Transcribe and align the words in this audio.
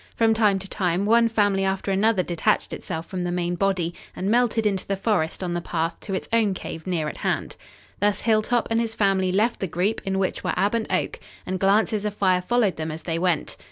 From 0.15 0.33
time 0.33 0.57
to 0.57 0.67
time, 0.67 1.05
one 1.05 1.27
family 1.29 1.63
after 1.63 1.91
another 1.91 2.23
detached 2.23 2.73
itself 2.73 3.05
from 3.05 3.23
the 3.23 3.31
main 3.31 3.53
body 3.53 3.93
and 4.15 4.31
melted 4.31 4.65
into 4.65 4.87
the 4.87 4.95
forest 4.95 5.43
on 5.43 5.53
the 5.53 5.61
path 5.61 5.99
to 5.99 6.15
its 6.15 6.27
own 6.33 6.55
cave 6.55 6.87
near 6.87 7.07
at 7.07 7.17
hand. 7.17 7.55
Thus 7.99 8.21
Hilltop 8.21 8.67
and 8.71 8.81
his 8.81 8.95
family 8.95 9.31
left 9.31 9.59
the 9.59 9.67
group 9.67 10.01
in 10.03 10.17
which 10.17 10.43
were 10.43 10.55
Ab 10.55 10.73
and 10.73 10.91
Oak, 10.91 11.19
and 11.45 11.59
glances 11.59 12.03
of 12.03 12.15
fire 12.15 12.41
followed 12.41 12.77
them 12.77 12.89
as 12.89 13.03
they 13.03 13.19
went. 13.19 13.57